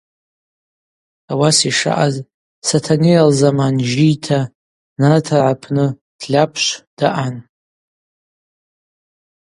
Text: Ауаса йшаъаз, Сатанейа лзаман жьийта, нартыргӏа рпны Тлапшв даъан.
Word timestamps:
Ауаса 1.31 1.65
йшаъаз, 1.69 2.15
Сатанейа 2.67 3.23
лзаман 3.29 3.75
жьийта, 3.89 4.39
нартыргӏа 4.99 5.51
рпны 5.53 5.85
Тлапшв 6.19 6.71
даъан. 6.97 7.35